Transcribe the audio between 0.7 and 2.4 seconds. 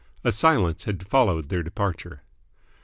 had followed their departure.